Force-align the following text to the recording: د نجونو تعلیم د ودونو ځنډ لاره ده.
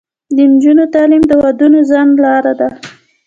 د 0.35 0.37
نجونو 0.51 0.83
تعلیم 0.95 1.23
د 1.27 1.31
ودونو 1.43 1.79
ځنډ 1.89 2.13
لاره 2.23 2.53
ده. 2.59 2.69